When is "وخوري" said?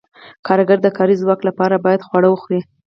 2.29-2.59